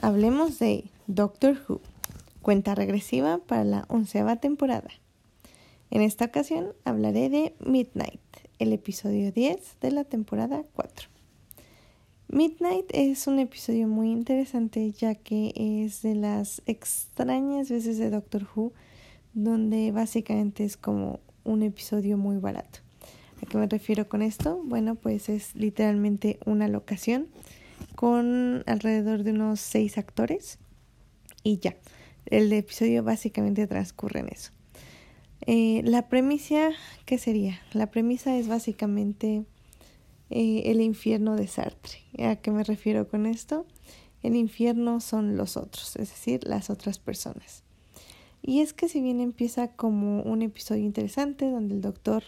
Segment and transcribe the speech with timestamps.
[0.00, 1.80] Hablemos de Doctor Who,
[2.40, 4.90] cuenta regresiva para la onceava temporada.
[5.90, 8.20] En esta ocasión hablaré de Midnight,
[8.60, 11.08] el episodio 10 de la temporada 4.
[12.28, 18.46] Midnight es un episodio muy interesante ya que es de las extrañas veces de Doctor
[18.54, 18.72] Who
[19.34, 22.78] donde básicamente es como un episodio muy barato.
[23.42, 24.62] ¿A qué me refiero con esto?
[24.64, 27.26] Bueno, pues es literalmente una locación
[27.98, 30.60] con alrededor de unos seis actores
[31.42, 31.74] y ya.
[32.26, 34.52] El episodio básicamente transcurre en eso.
[35.46, 36.70] Eh, la premisa,
[37.06, 37.60] ¿qué sería?
[37.72, 39.42] La premisa es básicamente
[40.30, 41.98] eh, el infierno de Sartre.
[42.24, 43.66] ¿A qué me refiero con esto?
[44.22, 47.64] El infierno son los otros, es decir, las otras personas.
[48.42, 52.22] Y es que si bien empieza como un episodio interesante donde el doctor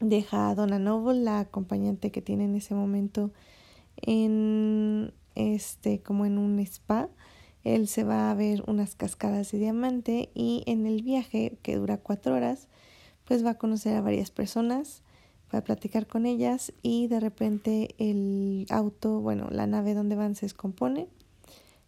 [0.00, 3.30] deja a Donna Noble, la acompañante que tiene en ese momento
[4.02, 7.08] en este como en un spa.
[7.62, 11.96] Él se va a ver unas cascadas de diamante y en el viaje que dura
[11.98, 12.68] cuatro horas,
[13.24, 15.02] pues va a conocer a varias personas,
[15.52, 20.34] va a platicar con ellas y de repente el auto, bueno, la nave donde van
[20.34, 21.08] se descompone,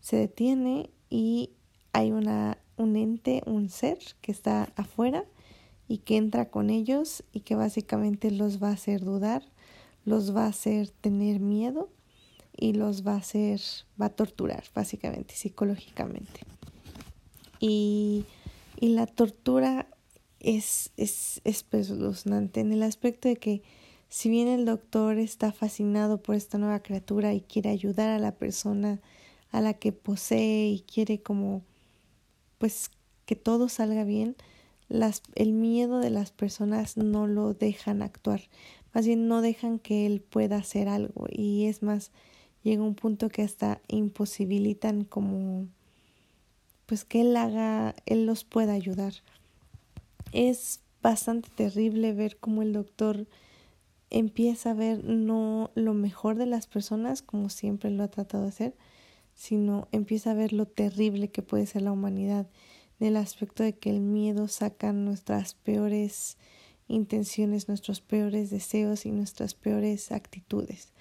[0.00, 1.50] se detiene y
[1.92, 5.24] hay una, un ente, un ser que está afuera
[5.88, 9.42] y que entra con ellos y que básicamente los va a hacer dudar,
[10.04, 11.90] los va a hacer tener miedo
[12.56, 13.60] y los va a hacer,
[14.00, 16.40] va a torturar básicamente, psicológicamente.
[17.58, 18.24] Y,
[18.78, 19.86] y la tortura
[20.40, 23.62] es, es espeluznante en el aspecto de que
[24.08, 28.32] si bien el doctor está fascinado por esta nueva criatura y quiere ayudar a la
[28.32, 29.00] persona
[29.52, 31.62] a la que posee y quiere como
[32.58, 32.90] pues
[33.26, 34.36] que todo salga bien,
[34.88, 38.42] las, el miedo de las personas no lo dejan actuar,
[38.92, 42.10] más bien no dejan que él pueda hacer algo y es más,
[42.62, 45.66] llega un punto que hasta imposibilitan como
[46.86, 49.12] pues que él haga, él los pueda ayudar.
[50.32, 53.28] Es bastante terrible ver cómo el doctor
[54.10, 58.48] empieza a ver no lo mejor de las personas, como siempre lo ha tratado de
[58.48, 58.74] hacer,
[59.34, 62.48] sino empieza a ver lo terrible que puede ser la humanidad,
[62.98, 66.36] en el aspecto de que el miedo saca nuestras peores
[66.90, 70.92] intenciones, nuestros peores deseos y nuestras peores actitudes.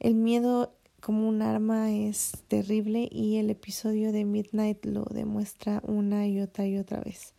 [0.00, 6.28] El miedo como un arma es terrible y el episodio de Midnight lo demuestra una
[6.28, 7.34] y otra y otra vez.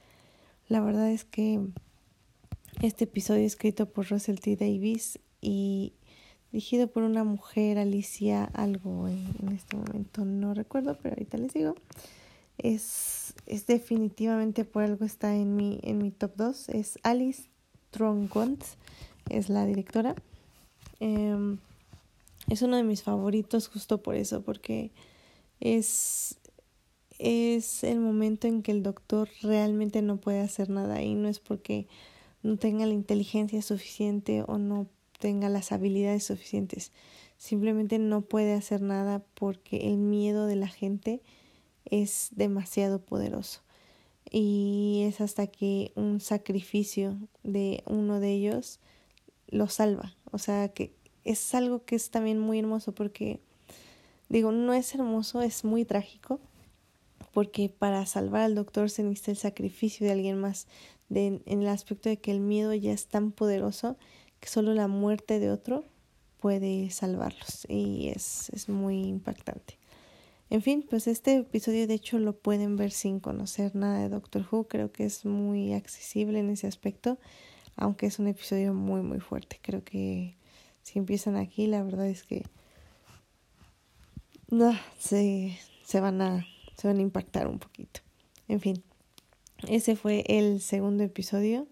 [0.68, 1.62] La verdad es que
[2.82, 4.58] este episodio escrito por Russell T.
[4.58, 5.94] Davis y
[6.52, 11.76] dirigido por una mujer, Alicia, algo en, este momento no recuerdo, pero ahorita les digo.
[12.58, 16.70] Es, es definitivamente por algo está en mi, en mi top 2.
[16.70, 17.50] Es Alice
[17.94, 18.62] Trongont,
[19.30, 20.16] es la directora.
[21.00, 21.58] Eh,
[22.50, 24.92] es uno de mis favoritos justo por eso, porque
[25.62, 26.38] es,
[27.20, 31.40] es el momento en que el doctor realmente no puede hacer nada y no es
[31.40, 31.88] porque
[32.42, 34.88] no tenga la inteligencia suficiente o no
[35.20, 36.92] tenga las habilidades suficientes.
[37.38, 41.22] Simplemente no puede hacer nada porque el miedo de la gente
[41.86, 43.62] es demasiado poderoso.
[44.36, 48.80] Y es hasta que un sacrificio de uno de ellos
[49.48, 50.16] lo salva.
[50.32, 53.40] O sea, que es algo que es también muy hermoso porque,
[54.30, 56.40] digo, no es hermoso, es muy trágico,
[57.32, 60.68] porque para salvar al doctor se necesita el sacrificio de alguien más,
[61.10, 63.98] de, en el aspecto de que el miedo ya es tan poderoso
[64.40, 65.86] que solo la muerte de otro
[66.40, 69.78] puede salvarlos y es, es muy impactante.
[70.54, 74.46] En fin, pues este episodio de hecho lo pueden ver sin conocer nada de Doctor
[74.52, 77.18] Who, creo que es muy accesible en ese aspecto,
[77.76, 80.38] aunque es un episodio muy muy fuerte, creo que
[80.84, 82.44] si empiezan aquí, la verdad es que
[84.52, 86.46] no, se, se, van a,
[86.78, 88.02] se van a impactar un poquito.
[88.48, 88.84] En fin,
[89.68, 91.68] ese fue el segundo episodio.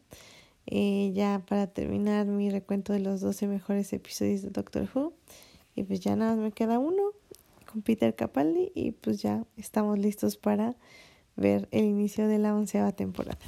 [0.65, 5.13] Eh, ya para terminar mi recuento de los 12 mejores episodios de Doctor Who.
[5.75, 7.20] Y pues ya nada, me queda uno
[7.71, 10.75] con Peter Capaldi y pues ya estamos listos para
[11.35, 13.39] ver el inicio de la onceava temporada.